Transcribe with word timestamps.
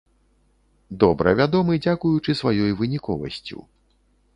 Добра 1.03 1.29
вядомы 1.41 1.73
дзякуючы 1.85 2.31
сваёй 2.43 2.71
выніковасцю. 2.81 3.57